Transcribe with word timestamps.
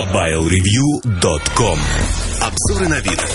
MobileReview.com 0.00 1.78
Обзоры 2.40 2.88
новинок 2.88 3.28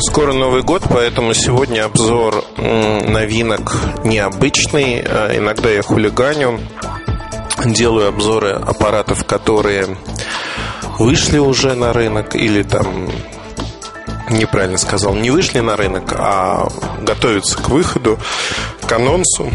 Скоро 0.00 0.32
Новый 0.32 0.62
год, 0.62 0.82
поэтому 0.90 1.34
сегодня 1.34 1.84
обзор 1.84 2.42
новинок 2.56 3.76
необычный. 4.02 5.04
А 5.06 5.36
иногда 5.36 5.70
я 5.70 5.82
хулиганю, 5.82 6.58
делаю 7.64 8.08
обзоры 8.08 8.54
аппаратов, 8.54 9.24
которые 9.24 9.96
вышли 10.98 11.38
уже 11.38 11.76
на 11.76 11.92
рынок 11.92 12.34
или 12.34 12.64
там 12.64 13.08
неправильно 14.30 14.78
сказал, 14.78 15.14
не 15.14 15.30
вышли 15.30 15.60
на 15.60 15.76
рынок, 15.76 16.12
а 16.18 16.68
готовятся 17.02 17.56
к 17.56 17.68
выходу, 17.68 18.18
к 18.84 18.90
анонсу. 18.90 19.52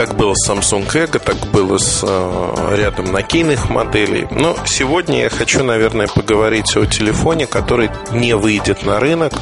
Так 0.00 0.16
было 0.16 0.32
с 0.34 0.48
Samsung 0.48 0.90
Echo, 0.90 1.18
так 1.18 1.36
было 1.52 1.76
с 1.76 2.00
э, 2.02 2.74
рядом 2.74 3.12
накийных 3.12 3.68
моделей. 3.68 4.26
Но 4.30 4.56
сегодня 4.64 5.24
я 5.24 5.28
хочу, 5.28 5.62
наверное, 5.62 6.06
поговорить 6.06 6.74
о 6.74 6.86
телефоне, 6.86 7.46
который 7.46 7.90
не 8.10 8.34
выйдет 8.34 8.86
на 8.86 8.98
рынок. 8.98 9.34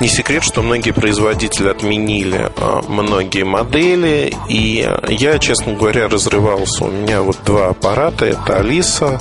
Не 0.00 0.08
секрет, 0.08 0.44
что 0.44 0.62
многие 0.62 0.92
производители 0.92 1.68
отменили 1.68 2.50
э, 2.56 2.80
многие 2.88 3.44
модели, 3.44 4.32
и 4.48 4.88
я, 5.08 5.38
честно 5.38 5.74
говоря, 5.74 6.08
разрывался. 6.08 6.86
У 6.86 6.90
меня 6.90 7.20
вот 7.20 7.36
два 7.44 7.68
аппарата. 7.68 8.24
Это 8.24 8.58
Alisa 8.58 9.20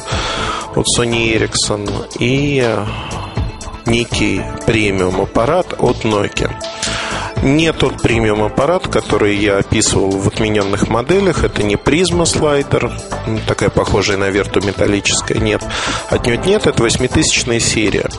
от 0.74 0.86
Sony 0.98 1.36
Ericsson 1.38 2.16
и 2.18 2.64
э, 2.66 2.86
некий 3.88 4.42
премиум 4.66 5.20
аппарат 5.20 5.76
от 5.80 6.06
Nokia. 6.06 6.50
Не 7.46 7.72
тот 7.74 8.02
премиум 8.02 8.42
аппарат, 8.42 8.88
который 8.88 9.36
я 9.36 9.60
описывал 9.60 10.10
в 10.10 10.28
отмененных 10.28 10.88
моделях. 10.88 11.44
Это 11.44 11.62
не 11.62 11.76
призма 11.76 12.26
слайдер, 12.26 12.92
такая 13.46 13.70
похожая 13.70 14.18
на 14.18 14.32
верту 14.32 14.62
металлическая. 14.66 15.38
Нет, 15.38 15.64
отнюдь 16.10 16.44
нет, 16.48 16.66
это 16.66 16.82
восьмитысячная 16.82 17.60
серия. 17.60 18.10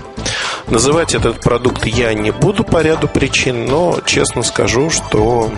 Называть 0.68 1.16
этот 1.16 1.40
продукт 1.40 1.86
я 1.86 2.14
не 2.14 2.30
буду 2.30 2.62
по 2.62 2.80
ряду 2.82 3.08
причин, 3.08 3.66
но 3.66 3.98
честно 4.06 4.44
скажу, 4.44 4.90
что 4.90 5.50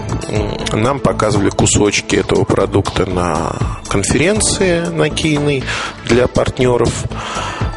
нам 0.73 0.98
показывали 0.98 1.51
кусочки 1.51 2.17
этого 2.17 2.45
продукта 2.45 3.05
на 3.05 3.53
конференции 3.87 4.81
на 4.87 5.11
Кийной 5.11 5.62
для 6.07 6.27
партнеров. 6.27 7.05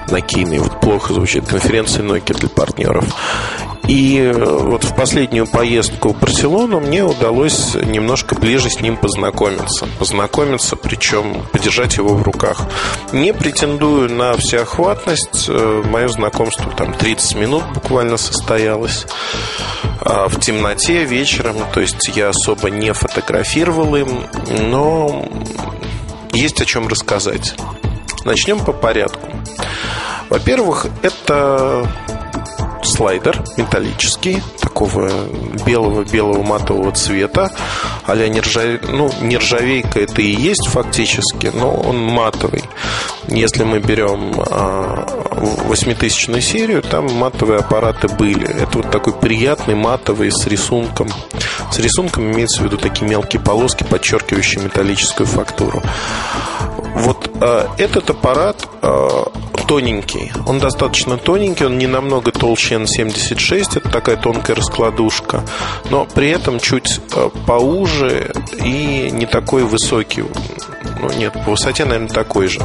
На 0.09 0.21
Кийной, 0.21 0.59
вот 0.59 0.79
плохо 0.79 1.13
звучит, 1.13 1.47
конференции 1.47 2.01
Nokia 2.01 2.33
для 2.33 2.47
партнеров. 2.47 3.05
И 3.87 4.17
э, 4.19 4.33
вот 4.33 4.83
в 4.83 4.95
последнюю 4.95 5.47
поездку 5.47 6.09
в 6.09 6.19
Барселону 6.19 6.79
мне 6.79 7.03
удалось 7.03 7.75
немножко 7.75 8.35
ближе 8.35 8.69
с 8.69 8.79
ним 8.79 8.95
познакомиться. 8.97 9.87
Познакомиться, 9.99 10.75
причем 10.75 11.43
подержать 11.51 11.97
его 11.97 12.13
в 12.15 12.21
руках. 12.23 12.67
Не 13.11 13.33
претендую 13.33 14.11
на 14.11 14.33
всеохватность. 14.37 15.45
Э, 15.47 15.83
Мое 15.85 16.07
знакомство 16.07 16.71
там 16.71 16.93
30 16.93 17.35
минут 17.35 17.63
буквально 17.73 18.17
состоялось 18.17 19.05
а 19.99 20.27
в 20.27 20.39
темноте 20.39 21.03
вечером. 21.03 21.57
То 21.73 21.79
есть 21.79 22.07
я 22.15 22.29
особо 22.29 22.69
не 22.69 22.93
фотографировал 22.93 23.95
им, 23.95 24.23
но 24.69 25.27
есть 26.33 26.61
о 26.61 26.65
чем 26.65 26.87
рассказать. 26.87 27.55
Начнем 28.25 28.59
по 28.59 28.73
порядку. 28.73 29.27
Во-первых, 30.29 30.87
это 31.01 31.87
слайдер 33.01 33.43
металлический, 33.57 34.43
такого 34.59 35.09
белого-белого 35.65 36.43
матового 36.43 36.91
цвета, 36.91 37.51
а 38.05 38.15
нержавей... 38.15 38.79
ну, 38.87 39.09
нержавейка 39.21 40.01
это 40.01 40.21
и 40.21 40.29
есть 40.29 40.67
фактически, 40.67 41.49
но 41.51 41.73
он 41.73 41.97
матовый. 41.97 42.63
Если 43.27 43.63
мы 43.63 43.79
берем 43.79 44.33
а, 44.37 45.07
восьмитысячную 45.67 46.43
серию, 46.43 46.83
там 46.83 47.11
матовые 47.11 47.61
аппараты 47.61 48.07
были. 48.07 48.47
Это 48.47 48.77
вот 48.77 48.91
такой 48.91 49.13
приятный 49.13 49.73
матовый 49.73 50.31
с 50.31 50.45
рисунком. 50.45 51.09
С 51.71 51.79
рисунком 51.79 52.31
имеется 52.31 52.61
в 52.61 52.65
виду 52.65 52.77
такие 52.77 53.09
мелкие 53.09 53.41
полоски, 53.41 53.83
подчеркивающие 53.83 54.63
металлическую 54.63 55.25
фактуру. 55.25 55.81
Вот 56.97 57.31
э, 57.41 57.67
этот 57.79 58.11
аппарат 58.11 58.67
э, 58.81 59.09
тоненький. 59.71 60.33
Он 60.47 60.59
достаточно 60.59 61.17
тоненький, 61.17 61.65
он 61.65 61.77
не 61.77 61.87
намного 61.87 62.33
толще 62.33 62.75
N76, 62.75 63.77
это 63.77 63.89
такая 63.89 64.17
тонкая 64.17 64.53
раскладушка, 64.53 65.45
но 65.89 66.05
при 66.13 66.27
этом 66.29 66.59
чуть 66.59 66.99
э, 67.15 67.29
поуже 67.47 68.33
и 68.61 69.09
не 69.13 69.25
такой 69.25 69.63
высокий. 69.63 70.25
Ну, 70.99 71.09
нет, 71.17 71.31
по 71.45 71.51
высоте, 71.51 71.85
наверное, 71.85 72.09
такой 72.09 72.49
же. 72.49 72.59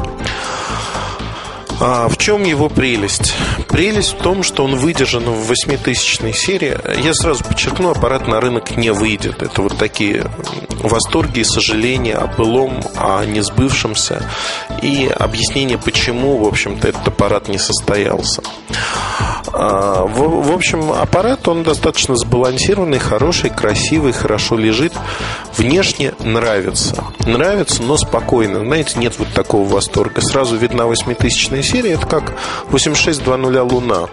А 1.78 2.08
в 2.08 2.16
чем 2.16 2.44
его 2.44 2.68
прелесть? 2.68 3.34
Прелесть 3.68 4.14
в 4.14 4.22
том, 4.22 4.42
что 4.42 4.64
он 4.64 4.76
выдержан 4.76 5.24
в 5.24 5.46
8000 5.46 6.34
серии. 6.34 6.76
Я 7.04 7.12
сразу 7.12 7.44
подчеркну, 7.44 7.90
аппарат 7.90 8.26
на 8.26 8.40
рынок 8.40 8.76
не 8.76 8.90
выйдет. 8.92 9.42
Это 9.42 9.62
вот 9.62 9.76
такие 9.76 10.24
восторги 10.82 11.40
и 11.40 11.44
сожаления 11.44 12.14
о 12.14 12.26
былом, 12.26 12.82
о 12.96 13.24
несбывшемся 13.24 14.22
и 14.80 15.06
объяснение, 15.06 15.78
почему, 15.78 16.38
в 16.38 16.46
общем-то, 16.46 16.88
этот 16.88 17.08
аппарат 17.08 17.48
не 17.48 17.58
состоялся. 17.58 18.42
А, 19.58 20.04
в, 20.04 20.48
в 20.48 20.52
общем, 20.52 20.92
аппарат, 20.92 21.48
он 21.48 21.62
достаточно 21.62 22.14
сбалансированный, 22.14 22.98
хороший, 22.98 23.48
красивый, 23.48 24.12
хорошо 24.12 24.56
лежит. 24.56 24.92
Внешне 25.56 26.12
нравится. 26.20 27.02
Нравится, 27.20 27.82
но 27.82 27.96
спокойно. 27.96 28.60
Знаете, 28.60 28.98
нет 28.98 29.14
вот 29.18 29.28
такого 29.32 29.66
восторга. 29.66 30.20
Сразу 30.20 30.56
видна 30.56 30.84
восьмитысячная 30.84 31.62
серия. 31.62 31.94
Это 31.94 32.06
как 32.06 32.34
8620 32.70 33.72
Луна. 33.72 34.08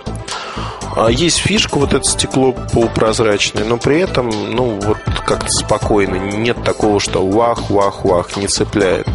А 0.96 1.10
есть 1.10 1.40
фишка, 1.40 1.80
вот 1.80 1.94
это 1.94 2.06
стекло 2.06 2.52
полупрозрачное, 2.52 3.66
но 3.66 3.78
при 3.78 4.00
этом, 4.00 4.30
ну, 4.30 4.80
вот 4.80 4.98
как-то 5.26 5.50
спокойно. 5.50 6.16
Нет 6.16 6.64
такого, 6.64 7.00
что 7.00 7.26
вах, 7.26 7.70
вах, 7.70 8.06
вах, 8.06 8.38
не 8.38 8.48
цепляет. 8.48 9.08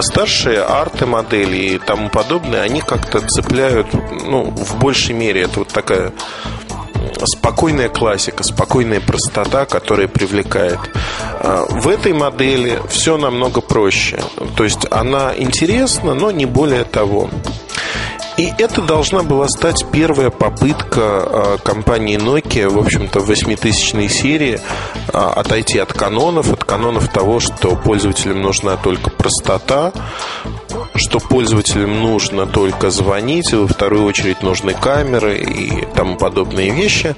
Старшие 0.00 0.62
арты 0.62 1.06
модели 1.06 1.56
и 1.56 1.78
тому 1.78 2.08
подобное, 2.08 2.62
они 2.62 2.80
как-то 2.80 3.20
цепляют, 3.20 3.86
ну, 3.92 4.50
в 4.50 4.78
большей 4.78 5.14
мере. 5.14 5.42
Это 5.42 5.60
вот 5.60 5.68
такая 5.68 6.12
спокойная 7.24 7.88
классика, 7.88 8.42
спокойная 8.42 9.00
простота, 9.00 9.66
которая 9.66 10.08
привлекает. 10.08 10.78
А, 11.40 11.66
в 11.68 11.88
этой 11.88 12.12
модели 12.12 12.78
все 12.88 13.16
намного 13.16 13.60
проще. 13.60 14.20
То 14.56 14.64
есть 14.64 14.86
она 14.90 15.32
интересна, 15.36 16.14
но 16.14 16.30
не 16.30 16.46
более 16.46 16.84
того. 16.84 17.30
И 18.40 18.54
это 18.56 18.80
должна 18.80 19.22
была 19.22 19.48
стать 19.48 19.84
первая 19.92 20.30
попытка 20.30 21.00
а, 21.02 21.58
компании 21.58 22.16
Nokia, 22.16 22.70
в 22.70 22.78
общем-то, 22.78 23.20
в 23.20 23.26
8000 23.26 24.10
серии 24.10 24.58
а, 25.12 25.34
отойти 25.34 25.78
от 25.78 25.92
канонов, 25.92 26.50
от 26.50 26.64
канонов 26.64 27.12
того, 27.12 27.38
что 27.38 27.76
пользователям 27.76 28.40
нужна 28.40 28.78
только 28.78 29.10
простота, 29.10 29.92
что 30.94 31.20
пользователям 31.20 32.00
нужно 32.00 32.46
только 32.46 32.90
звонить, 32.90 33.52
и 33.52 33.56
во 33.56 33.66
вторую 33.66 34.06
очередь 34.06 34.42
нужны 34.42 34.72
камеры 34.72 35.36
и 35.36 35.84
тому 35.94 36.16
подобные 36.16 36.70
вещи. 36.70 37.16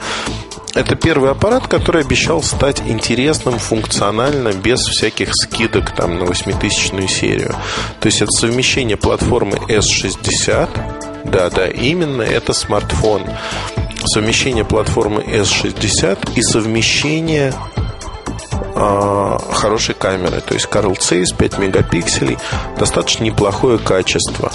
Это 0.75 0.97
первый 0.97 1.31
аппарат, 1.31 1.69
который 1.69 2.03
обещал 2.03 2.43
стать 2.43 2.83
интересным 2.84 3.60
функционально, 3.60 4.54
без 4.54 4.81
всяких 4.81 5.34
скидок 5.34 5.94
там, 5.94 6.19
на 6.19 6.25
8000 6.25 7.09
серию. 7.09 7.54
То 8.00 8.06
есть 8.06 8.22
это 8.22 8.33
совмещение 8.33 8.97
платформы 8.97 9.59
S60 9.69 11.02
да, 11.25 11.50
да, 11.50 11.69
именно 11.69 12.22
это 12.22 12.53
смартфон. 12.53 13.22
Совмещение 14.05 14.65
платформы 14.65 15.22
S60 15.22 16.33
и 16.34 16.43
совмещение 16.43 17.55
э, 18.75 19.38
хорошей 19.53 19.94
камеры. 19.94 20.41
То 20.41 20.55
есть 20.55 20.66
Carl 20.66 20.99
Zeiss 20.99 21.37
5 21.37 21.59
мегапикселей. 21.59 22.38
Достаточно 22.78 23.25
неплохое 23.25 23.78
качество. 23.78 24.50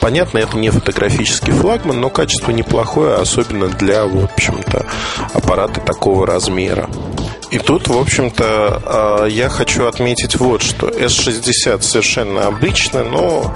Понятно, 0.00 0.38
это 0.38 0.56
не 0.56 0.68
фотографический 0.70 1.52
флагман, 1.52 2.00
но 2.00 2.10
качество 2.10 2.50
неплохое, 2.50 3.14
особенно 3.14 3.68
для, 3.68 4.04
в 4.04 4.24
общем-то, 4.24 4.84
аппарата 5.32 5.80
такого 5.80 6.26
размера. 6.26 6.90
И 7.52 7.58
тут, 7.58 7.86
в 7.86 7.96
общем-то, 7.96 8.82
а, 8.84 9.26
я 9.26 9.48
хочу 9.48 9.86
отметить 9.86 10.36
вот 10.36 10.62
что. 10.62 10.88
S60 10.88 11.82
совершенно 11.82 12.46
обычно, 12.46 13.04
но 13.04 13.54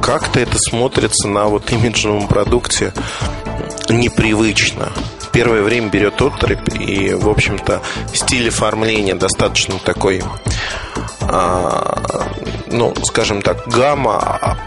как-то 0.00 0.40
это 0.40 0.58
смотрится 0.58 1.28
на 1.28 1.46
вот 1.46 1.70
имиджевом 1.72 2.26
продукте 2.26 2.92
непривычно. 3.88 4.88
Первое 5.32 5.62
время 5.62 5.88
берет 5.88 6.20
отрыв 6.20 6.60
и, 6.78 7.14
в 7.14 7.28
общем-то, 7.28 7.82
стиль 8.12 8.48
оформления 8.48 9.14
достаточно 9.14 9.78
такой, 9.78 10.22
а, 11.20 12.32
ну, 12.66 12.94
скажем 13.04 13.42
так, 13.42 13.68
гамма 13.68 14.58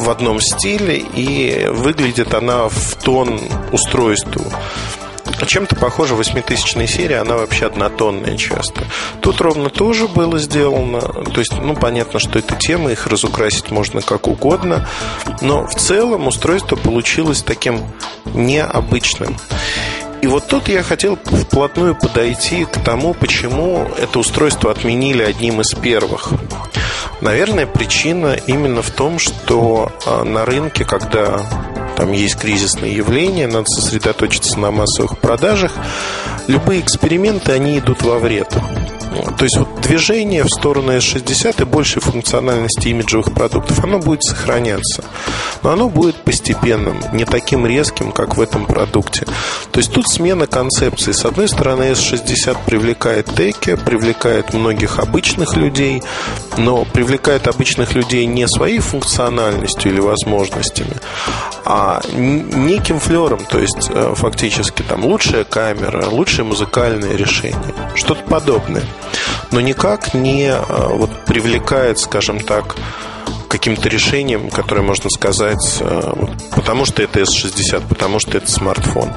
в 0.00 0.08
одном 0.08 0.40
стиле, 0.40 0.96
и 0.98 1.66
выглядит 1.68 2.32
она 2.34 2.68
в 2.68 2.94
тон 2.96 3.38
устройству 3.70 4.44
Чем-то 5.46 5.76
похожа 5.76 6.14
8000 6.14 6.88
серия, 6.88 7.18
она 7.18 7.36
вообще 7.36 7.66
однотонная 7.66 8.36
часто. 8.36 8.84
Тут 9.20 9.40
ровно 9.40 9.68
тоже 9.70 10.06
было 10.08 10.38
сделано. 10.38 11.00
То 11.00 11.40
есть, 11.40 11.52
ну, 11.52 11.74
понятно, 11.74 12.20
что 12.20 12.38
это 12.38 12.54
тема, 12.56 12.92
их 12.92 13.06
разукрасить 13.06 13.70
можно 13.70 14.00
как 14.02 14.28
угодно. 14.28 14.88
Но 15.40 15.66
в 15.66 15.74
целом 15.74 16.26
устройство 16.26 16.76
получилось 16.76 17.42
таким 17.42 17.82
необычным. 18.34 19.36
И 20.22 20.26
вот 20.26 20.46
тут 20.48 20.68
я 20.68 20.82
хотел 20.82 21.16
вплотную 21.16 21.94
подойти 21.94 22.66
к 22.66 22.82
тому, 22.84 23.14
почему 23.14 23.88
это 23.98 24.18
устройство 24.18 24.70
отменили 24.70 25.22
одним 25.22 25.62
из 25.62 25.72
первых. 25.72 26.30
Наверное, 27.22 27.66
причина 27.66 28.36
именно 28.46 28.82
в 28.82 28.90
том, 28.90 29.18
что 29.18 29.92
а, 30.06 30.24
на 30.24 30.44
рынке, 30.44 30.84
когда 30.84 31.40
там 32.00 32.12
есть 32.12 32.36
кризисные 32.36 32.96
явления, 32.96 33.46
надо 33.46 33.66
сосредоточиться 33.66 34.58
на 34.58 34.70
массовых 34.70 35.18
продажах, 35.18 35.74
любые 36.46 36.80
эксперименты, 36.80 37.52
они 37.52 37.78
идут 37.78 38.00
во 38.00 38.18
вред. 38.18 38.48
То 39.36 39.44
есть 39.44 39.58
вот 39.58 39.80
движение 39.80 40.44
в 40.44 40.48
сторону 40.48 40.92
S60 40.96 41.62
и 41.62 41.64
большей 41.64 42.00
функциональности 42.00 42.88
имиджевых 42.88 43.34
продуктов, 43.34 43.82
оно 43.84 43.98
будет 43.98 44.22
сохраняться. 44.22 45.04
Но 45.62 45.70
оно 45.70 45.88
будет 45.88 46.16
постепенным, 46.16 47.02
не 47.12 47.24
таким 47.24 47.66
резким, 47.66 48.12
как 48.12 48.36
в 48.36 48.40
этом 48.40 48.66
продукте. 48.66 49.26
То 49.72 49.78
есть 49.78 49.92
тут 49.92 50.08
смена 50.08 50.46
концепции. 50.46 51.12
С 51.12 51.24
одной 51.24 51.48
стороны, 51.48 51.92
S60 51.92 52.56
привлекает 52.64 53.26
теки, 53.34 53.74
привлекает 53.74 54.54
многих 54.54 54.98
обычных 54.98 55.56
людей, 55.56 56.02
но 56.56 56.84
привлекает 56.84 57.48
обычных 57.48 57.94
людей 57.94 58.26
не 58.26 58.46
своей 58.48 58.78
функциональностью 58.78 59.92
или 59.92 60.00
возможностями, 60.00 60.96
а 61.72 62.02
неким 62.12 62.98
флером, 62.98 63.44
то 63.48 63.60
есть 63.60 63.90
э, 63.90 64.14
фактически 64.16 64.82
там 64.82 65.04
лучшая 65.04 65.44
камера, 65.44 66.08
лучшее 66.08 66.44
музыкальное 66.44 67.14
решение, 67.14 67.74
что-то 67.94 68.24
подобное 68.24 68.82
но 69.52 69.60
никак 69.60 70.14
не 70.14 70.48
э, 70.48 70.88
вот, 70.88 71.10
привлекает, 71.26 71.98
скажем 71.98 72.40
так, 72.40 72.76
каким-то 73.48 73.88
решением, 73.88 74.50
которое 74.50 74.82
можно 74.82 75.10
сказать, 75.10 75.78
э, 75.80 76.12
потому 76.54 76.84
что 76.84 77.02
это 77.02 77.20
S60, 77.20 77.84
потому 77.88 78.18
что 78.18 78.38
это 78.38 78.50
смартфон. 78.50 79.12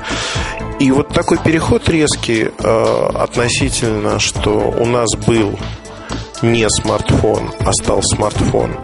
И 0.79 0.91
вот 0.91 1.09
такой 1.09 1.37
переход 1.37 1.87
резкий 1.87 2.49
относительно, 2.59 4.19
что 4.19 4.51
у 4.51 4.85
нас 4.85 5.09
был 5.27 5.57
не 6.41 6.67
смартфон, 6.69 7.51
а 7.59 7.71
стал 7.73 8.01
смартфон, 8.01 8.75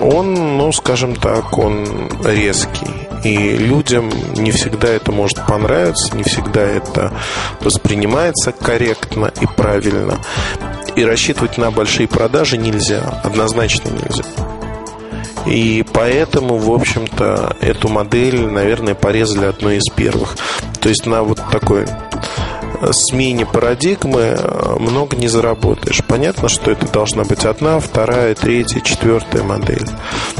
он, 0.00 0.56
ну, 0.56 0.72
скажем 0.72 1.14
так, 1.14 1.58
он 1.58 2.10
резкий. 2.24 2.90
И 3.24 3.56
людям 3.56 4.10
не 4.34 4.50
всегда 4.50 4.88
это 4.88 5.12
может 5.12 5.46
понравиться, 5.46 6.14
не 6.14 6.24
всегда 6.24 6.60
это 6.60 7.12
воспринимается 7.60 8.52
корректно 8.52 9.32
и 9.40 9.46
правильно. 9.46 10.18
И 10.94 11.04
рассчитывать 11.04 11.58
на 11.58 11.70
большие 11.70 12.06
продажи 12.06 12.58
нельзя, 12.58 13.20
однозначно 13.24 13.88
нельзя. 13.88 14.24
И 15.46 15.84
поэтому, 15.92 16.56
в 16.56 16.72
общем-то, 16.72 17.56
эту 17.60 17.88
модель, 17.88 18.46
наверное, 18.46 18.94
порезали 18.94 19.46
одной 19.46 19.76
из 19.76 19.92
первых. 19.94 20.36
То 20.80 20.88
есть 20.88 21.06
на 21.06 21.22
вот 21.22 21.40
такой 21.50 21.86
смене 22.92 23.46
парадигмы 23.46 24.36
э, 24.36 24.76
много 24.78 25.16
не 25.16 25.28
заработаешь. 25.28 26.02
Понятно, 26.06 26.48
что 26.48 26.70
это 26.70 26.86
должна 26.86 27.24
быть 27.24 27.44
одна, 27.44 27.80
вторая, 27.80 28.34
третья, 28.34 28.80
четвертая 28.80 29.42
модель. 29.42 29.88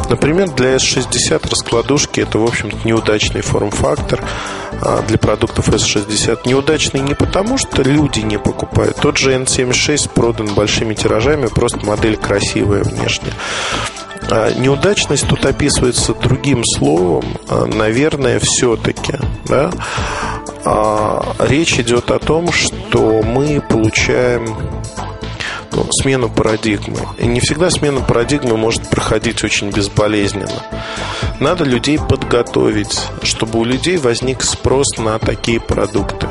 Например, 0.08 0.50
для 0.50 0.76
S60 0.76 1.48
раскладушки 1.50 2.20
это, 2.20 2.38
в 2.38 2.44
общем-то, 2.44 2.86
неудачный 2.86 3.40
форм-фактор 3.40 4.22
а 4.80 5.02
для 5.02 5.18
продуктов 5.18 5.68
S60. 5.68 6.40
Неудачный 6.46 7.00
не 7.00 7.14
потому, 7.14 7.58
что 7.58 7.82
люди 7.82 8.20
не 8.20 8.38
покупают. 8.38 8.96
Тот 8.96 9.16
же 9.16 9.34
N76 9.34 10.10
продан 10.12 10.54
большими 10.54 10.94
тиражами, 10.94 11.46
просто 11.46 11.84
модель 11.84 12.16
красивая 12.16 12.82
внешне. 12.82 13.32
А 14.30 14.52
неудачность 14.54 15.28
тут 15.28 15.44
описывается 15.44 16.14
другим 16.14 16.62
словом, 16.64 17.24
а, 17.48 17.66
наверное, 17.66 18.40
все-таки. 18.42 19.14
Да? 19.46 19.70
А, 20.64 21.34
речь 21.40 21.78
идет 21.78 22.10
о 22.10 22.18
том, 22.18 22.50
что 22.52 23.22
мы 23.22 23.60
получаем 23.60 24.56
ну, 25.72 25.86
смену 25.90 26.30
парадигмы. 26.30 27.00
И 27.18 27.26
не 27.26 27.40
всегда 27.40 27.70
смена 27.70 28.00
парадигмы 28.00 28.56
может 28.56 28.88
проходить 28.88 29.44
очень 29.44 29.70
безболезненно. 29.70 30.62
Надо 31.40 31.64
людей 31.64 31.98
подготовить, 31.98 33.08
чтобы 33.22 33.58
у 33.58 33.64
людей 33.64 33.96
возник 33.96 34.42
спрос 34.42 34.96
на 34.96 35.18
такие 35.18 35.60
продукты. 35.60 36.28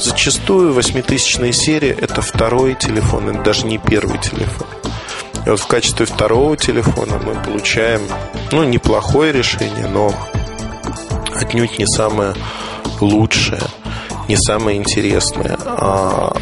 Зачастую 0.00 0.72
восьмитысячная 0.72 1.52
серия– 1.52 1.92
это 2.00 2.22
второй 2.22 2.74
телефон, 2.74 3.28
это 3.28 3.42
даже 3.42 3.66
не 3.66 3.78
первый 3.78 4.18
телефон. 4.18 4.68
И 5.44 5.50
вот 5.50 5.60
в 5.60 5.66
качестве 5.66 6.06
второго 6.06 6.56
телефона 6.56 7.20
мы 7.24 7.34
получаем, 7.42 8.02
ну, 8.52 8.64
неплохое 8.64 9.32
решение, 9.32 9.86
но 9.88 10.12
отнюдь 11.34 11.78
не 11.78 11.86
самое 11.86 12.34
лучшее, 13.00 13.62
не 14.28 14.36
самое 14.36 14.78
интересное. 14.78 15.56
А 15.66 16.36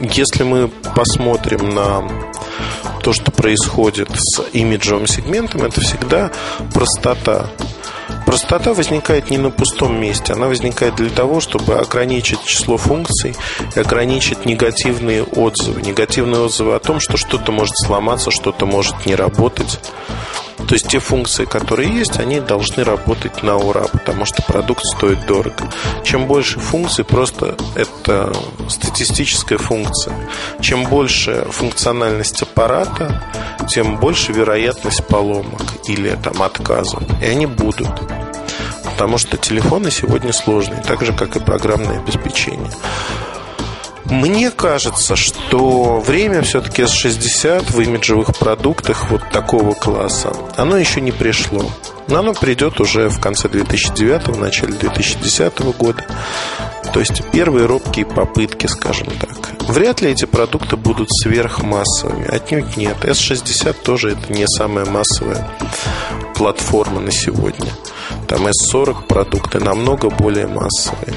если 0.00 0.44
мы 0.44 0.68
посмотрим 0.68 1.74
на 1.74 2.02
то, 3.02 3.12
что 3.12 3.30
происходит 3.30 4.08
с 4.14 4.42
имиджевым 4.52 5.06
сегментом, 5.06 5.62
это 5.62 5.80
всегда 5.80 6.30
простота. 6.72 7.46
Простота 8.26 8.74
возникает 8.74 9.30
не 9.30 9.38
на 9.38 9.50
пустом 9.50 10.00
месте, 10.00 10.32
она 10.32 10.46
возникает 10.46 10.96
для 10.96 11.10
того, 11.10 11.40
чтобы 11.40 11.74
ограничить 11.74 12.44
число 12.44 12.76
функций 12.76 13.34
и 13.74 13.80
ограничить 13.80 14.46
негативные 14.46 15.22
отзывы. 15.22 15.82
Негативные 15.82 16.42
отзывы 16.42 16.74
о 16.74 16.78
том, 16.78 17.00
что 17.00 17.16
что-то 17.16 17.50
может 17.52 17.76
сломаться, 17.76 18.30
что-то 18.30 18.66
может 18.66 19.06
не 19.06 19.14
работать. 19.14 19.80
То 20.68 20.74
есть 20.74 20.88
те 20.88 20.98
функции, 20.98 21.44
которые 21.44 21.92
есть, 21.92 22.18
они 22.18 22.40
должны 22.40 22.84
работать 22.84 23.42
на 23.42 23.56
ура, 23.56 23.86
потому 23.92 24.24
что 24.24 24.42
продукт 24.42 24.82
стоит 24.84 25.26
дорого. 25.26 25.70
Чем 26.04 26.26
больше 26.26 26.60
функций, 26.60 27.04
просто 27.04 27.56
это 27.74 28.32
статистическая 28.68 29.58
функция. 29.58 30.14
Чем 30.60 30.84
больше 30.84 31.46
функциональность 31.50 32.42
аппарата, 32.42 33.22
тем 33.68 33.96
больше 33.96 34.32
вероятность 34.32 35.04
поломок 35.06 35.62
или 35.86 36.16
там 36.22 36.42
отказов. 36.42 37.02
И 37.20 37.24
они 37.24 37.46
будут. 37.46 37.88
Потому 38.84 39.18
что 39.18 39.36
телефоны 39.36 39.90
сегодня 39.90 40.32
сложные, 40.32 40.82
так 40.82 41.04
же, 41.04 41.12
как 41.12 41.36
и 41.36 41.40
программное 41.40 42.00
обеспечение. 42.00 42.70
Мне 44.10 44.50
кажется, 44.50 45.14
что 45.14 46.00
время 46.00 46.42
все-таки 46.42 46.84
с 46.84 46.90
60 46.90 47.70
в 47.70 47.80
имиджевых 47.80 48.36
продуктах 48.36 49.08
вот 49.08 49.22
такого 49.30 49.72
класса, 49.74 50.32
оно 50.56 50.76
еще 50.76 51.00
не 51.00 51.12
пришло. 51.12 51.64
Но 52.08 52.18
оно 52.18 52.34
придет 52.34 52.80
уже 52.80 53.08
в 53.08 53.20
конце 53.20 53.48
2009, 53.48 54.28
в 54.28 54.38
начале 54.38 54.72
2010 54.72 55.60
года. 55.78 56.04
То 56.92 56.98
есть 56.98 57.22
первые 57.30 57.66
робкие 57.66 58.04
попытки, 58.04 58.66
скажем 58.66 59.06
так. 59.20 59.30
Вряд 59.68 60.00
ли 60.00 60.10
эти 60.10 60.24
продукты 60.24 60.76
будут 60.76 61.08
сверхмассовыми. 61.22 62.26
Отнюдь 62.26 62.76
нет. 62.76 62.96
S60 63.04 63.76
тоже 63.84 64.12
это 64.12 64.32
не 64.32 64.46
самая 64.48 64.86
массовая 64.86 65.48
платформа 66.34 67.00
на 67.00 67.12
сегодня. 67.12 67.70
Там 68.30 68.46
S40 68.46 69.08
продукты 69.08 69.58
намного 69.58 70.08
более 70.08 70.46
массовые. 70.46 71.12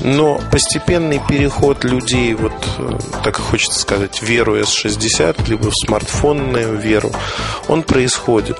Но 0.00 0.40
постепенный 0.50 1.20
переход 1.28 1.84
людей, 1.84 2.34
вот 2.34 2.52
э, 2.78 2.98
так 3.22 3.36
хочется 3.36 3.78
сказать, 3.78 4.18
в 4.18 4.22
веру 4.22 4.58
S60, 4.58 5.48
либо 5.48 5.70
в 5.70 5.74
смартфонную 5.86 6.76
веру, 6.76 7.12
он 7.68 7.84
происходит. 7.84 8.58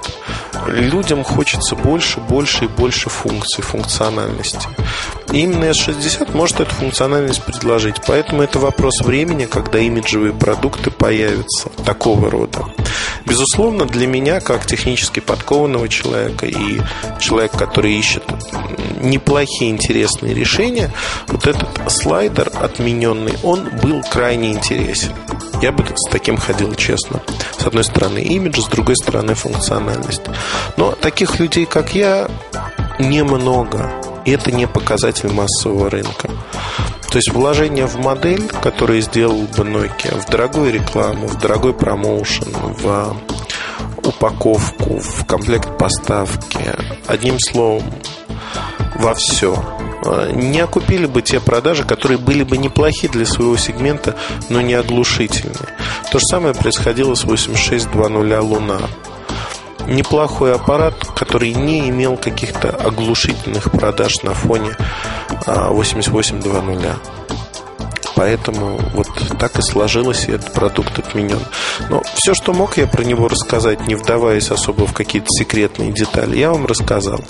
Людям 0.68 1.24
хочется 1.24 1.74
больше, 1.74 2.20
больше 2.20 2.66
и 2.66 2.68
больше 2.68 3.10
функций, 3.10 3.64
функциональности. 3.64 4.68
И 5.32 5.40
именно 5.40 5.64
S60 5.64 6.36
может 6.36 6.60
эту 6.60 6.72
функциональность 6.76 7.42
предложить. 7.42 7.96
Поэтому 8.06 8.42
это 8.42 8.60
вопрос 8.60 9.00
времени, 9.00 9.46
когда 9.46 9.80
имиджевые 9.80 10.32
продукты 10.32 10.92
появятся 10.92 11.68
такого 11.84 12.30
рода. 12.30 12.64
Безусловно, 13.28 13.84
для 13.84 14.06
меня, 14.06 14.40
как 14.40 14.66
технически 14.66 15.20
подкованного 15.20 15.88
человека 15.88 16.46
и 16.46 16.80
человека, 17.20 17.58
который 17.58 17.94
ищет 17.94 18.24
неплохие, 19.00 19.70
интересные 19.70 20.34
решения, 20.34 20.92
вот 21.26 21.46
этот 21.46 21.68
слайдер 21.88 22.50
отмененный, 22.54 23.34
он 23.42 23.68
был 23.82 24.02
крайне 24.10 24.52
интересен. 24.52 25.12
Я 25.60 25.72
бы 25.72 25.84
с 25.84 26.10
таким 26.10 26.36
ходил 26.36 26.74
честно. 26.74 27.20
С 27.58 27.66
одной 27.66 27.84
стороны 27.84 28.20
имидж, 28.20 28.60
с 28.60 28.66
другой 28.66 28.96
стороны 28.96 29.34
функциональность. 29.34 30.22
Но 30.76 30.92
таких 30.92 31.38
людей, 31.38 31.66
как 31.66 31.94
я, 31.94 32.28
немного. 32.98 33.92
И 34.24 34.30
это 34.30 34.52
не 34.52 34.66
показатель 34.66 35.30
массового 35.32 35.90
рынка. 35.90 36.30
То 37.10 37.16
есть 37.16 37.32
вложение 37.32 37.86
в 37.86 37.96
модель, 37.96 38.48
которую 38.62 39.00
сделал 39.00 39.42
бы 39.42 39.64
Nokia, 39.64 40.20
в 40.20 40.30
дорогую 40.30 40.72
рекламу, 40.72 41.26
в 41.26 41.38
дорогой 41.38 41.72
промоушен, 41.72 42.48
в 42.52 43.16
упаковку, 44.04 44.98
в 44.98 45.24
комплект 45.26 45.78
поставки, 45.78 46.60
одним 47.06 47.38
словом, 47.40 47.84
во 48.96 49.14
все. 49.14 49.62
э, 50.04 50.32
не 50.34 50.60
окупили 50.60 51.06
бы 51.06 51.22
те 51.22 51.40
продажи, 51.40 51.84
которые 51.84 52.18
были 52.18 52.42
бы 52.42 52.58
неплохи 52.58 53.08
для 53.08 53.24
своего 53.26 53.56
сегмента, 53.56 54.16
но 54.48 54.60
не 54.60 54.74
оглушительные. 54.74 55.54
То 56.10 56.18
же 56.18 56.24
самое 56.26 56.54
происходило 56.54 57.14
с 57.14 57.24
8620 57.24 58.42
Луна. 58.42 58.80
Неплохой 59.88 60.54
аппарат, 60.54 60.94
который 61.16 61.52
не 61.52 61.88
имел 61.88 62.16
каких-то 62.16 62.70
оглушительных 62.70 63.70
продаж 63.72 64.22
на 64.22 64.34
фоне 64.34 64.76
8820. 65.46 66.84
А, 66.84 66.96
Поэтому 68.18 68.80
вот 68.94 69.06
так 69.38 69.56
и 69.60 69.62
сложилось, 69.62 70.26
и 70.26 70.32
этот 70.32 70.52
продукт 70.52 70.98
отменен. 70.98 71.38
Но 71.88 72.02
все, 72.14 72.34
что 72.34 72.52
мог 72.52 72.76
я 72.76 72.88
про 72.88 73.04
него 73.04 73.28
рассказать, 73.28 73.86
не 73.86 73.94
вдаваясь 73.94 74.50
особо 74.50 74.88
в 74.88 74.92
какие-то 74.92 75.28
секретные 75.30 75.92
детали, 75.92 76.36
я 76.36 76.50
вам 76.50 76.66
рассказал. 76.66 77.20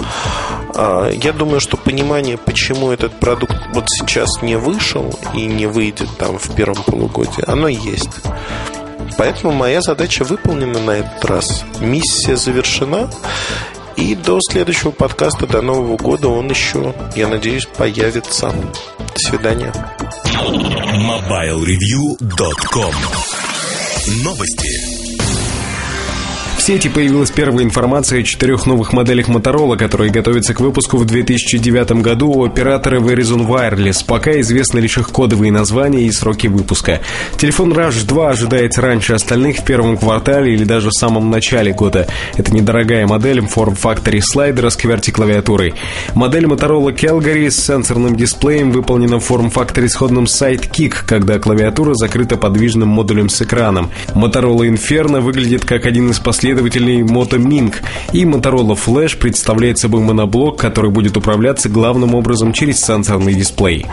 А, 0.75 1.11
я 1.11 1.35
думаю, 1.35 1.61
что 1.61 1.77
понимание, 1.77 2.39
почему 2.39 2.91
этот 2.91 3.13
продукт 3.21 3.55
вот 3.75 3.85
сейчас 3.91 4.41
не 4.41 4.57
вышел 4.57 5.15
и 5.35 5.45
не 5.45 5.67
выйдет 5.67 6.09
там 6.17 6.39
в 6.39 6.55
первом 6.55 6.83
полугодии, 6.83 7.45
оно 7.47 7.69
есть. 7.69 8.23
Поэтому 9.19 9.53
моя 9.53 9.83
задача 9.83 10.25
выполнена 10.25 10.79
на 10.79 10.93
этот 10.93 11.23
раз. 11.25 11.65
Миссия 11.81 12.37
завершена. 12.37 13.11
И 13.97 14.15
до 14.15 14.39
следующего 14.41 14.93
подкаста, 14.93 15.49
до 15.49 15.61
Нового 15.61 15.97
года 15.97 16.29
он 16.29 16.49
еще, 16.49 16.95
я 17.17 17.27
надеюсь, 17.27 17.67
появится. 17.67 18.53
До 18.53 19.19
свидания. 19.19 19.73
MobileReview.com 20.25 22.95
Новости 24.23 24.98
сети 26.69 26.89
появилась 26.89 27.31
первая 27.31 27.65
информация 27.65 28.21
о 28.21 28.23
четырех 28.23 28.67
новых 28.67 28.93
моделях 28.93 29.31
Motorola, 29.31 29.79
которые 29.79 30.11
готовятся 30.11 30.53
к 30.53 30.61
выпуску 30.61 30.99
в 30.99 31.07
2009 31.07 32.03
году 32.03 32.31
у 32.31 32.45
оператора 32.45 33.01
Verizon 33.01 33.49
Wireless. 33.49 34.05
Пока 34.07 34.39
известны 34.41 34.81
лишь 34.81 34.99
их 34.99 35.09
кодовые 35.09 35.51
названия 35.51 36.03
и 36.03 36.13
сроки 36.13 36.47
выпуска. 36.47 37.01
Телефон 37.39 37.73
Rush 37.73 38.07
2 38.07 38.29
ожидается 38.29 38.83
раньше 38.83 39.15
остальных 39.15 39.61
в 39.61 39.65
первом 39.65 39.97
квартале 39.97 40.53
или 40.53 40.65
даже 40.65 40.91
в 40.91 40.93
самом 40.93 41.31
начале 41.31 41.73
года. 41.73 42.07
Это 42.37 42.53
недорогая 42.53 43.07
модель 43.07 43.41
в 43.41 43.47
форм-факторе 43.47 44.21
слайдера 44.21 44.69
с 44.69 44.77
QWERTY-клавиатурой. 44.77 45.73
Модель 46.15 46.45
Motorola 46.45 46.95
Calgary 46.95 47.51
с 47.51 47.65
сенсорным 47.65 48.15
дисплеем 48.15 48.73
выполнена 48.73 49.21
в 49.21 49.25
форм-факторе 49.25 49.89
сходном 49.89 50.25
Sidekick, 50.25 50.97
когда 51.07 51.39
клавиатура 51.39 51.95
закрыта 51.95 52.37
подвижным 52.37 52.91
модулем 52.91 53.31
с 53.31 53.41
экраном. 53.41 53.91
Motorola 54.09 54.69
Inferno 54.69 55.21
выглядит 55.21 55.65
как 55.65 55.87
один 55.87 56.11
из 56.11 56.19
последних 56.19 56.58
последователей 56.59 57.03
Moto 57.03 57.39
Ming, 57.39 57.73
и 58.13 58.25
Motorola 58.25 58.77
Flash 58.77 59.17
представляет 59.17 59.79
собой 59.79 60.01
моноблок, 60.01 60.59
который 60.59 60.91
будет 60.91 61.17
управляться 61.17 61.69
главным 61.69 62.17
образом 62.17 62.53
через 62.53 62.81
сенсорный 62.81 63.35
дисплей. 63.35 63.87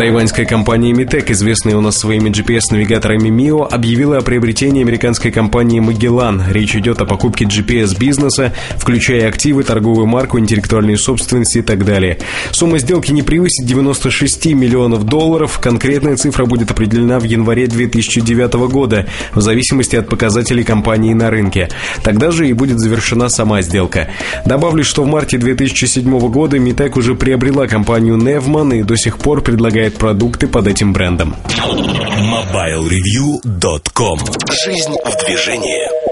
Тайваньская 0.00 0.46
компания 0.46 0.92
Mitec, 0.92 1.30
известная 1.30 1.76
у 1.76 1.82
нас 1.82 1.98
своими 1.98 2.30
GPS-навигаторами 2.30 3.28
MIO, 3.28 3.68
объявила 3.68 4.16
о 4.16 4.22
приобретении 4.22 4.80
американской 4.80 5.30
компании 5.30 5.78
Magellan. 5.78 6.50
Речь 6.50 6.74
идет 6.74 7.02
о 7.02 7.04
покупке 7.04 7.44
GPS-бизнеса, 7.44 8.54
включая 8.78 9.28
активы, 9.28 9.62
торговую 9.62 10.06
марку, 10.06 10.38
интеллектуальную 10.38 10.96
собственность 10.96 11.54
и 11.56 11.60
так 11.60 11.84
далее. 11.84 12.16
Сумма 12.50 12.78
сделки 12.78 13.12
не 13.12 13.20
превысит 13.20 13.66
96 13.66 14.46
миллионов 14.54 15.04
долларов. 15.04 15.60
Конкретная 15.60 16.16
цифра 16.16 16.46
будет 16.46 16.70
определена 16.70 17.18
в 17.18 17.24
январе 17.24 17.66
2009 17.66 18.54
года, 18.72 19.06
в 19.34 19.42
зависимости 19.42 19.96
от 19.96 20.08
показателей 20.08 20.64
компании 20.64 21.12
на 21.12 21.28
рынке. 21.28 21.68
Тогда 22.02 22.30
же 22.30 22.48
и 22.48 22.54
будет 22.54 22.78
завершена 22.78 23.28
сама 23.28 23.60
сделка. 23.60 24.08
Добавлю, 24.46 24.82
что 24.82 25.02
в 25.02 25.06
марте 25.06 25.36
2007 25.36 26.18
года 26.30 26.56
Mitec 26.56 26.98
уже 26.98 27.14
приобрела 27.14 27.66
компанию 27.66 28.16
Nevman 28.16 28.78
и 28.78 28.82
до 28.82 28.96
сих 28.96 29.18
пор 29.18 29.42
предлагает 29.42 29.89
предлагает 29.90 29.98
продукты 29.98 30.46
под 30.48 30.66
этим 30.66 30.92
брендом. 30.92 31.34
MobileReview.com 32.20 34.18
Жизнь 34.64 34.96
в 35.04 35.26
движении 35.26 36.09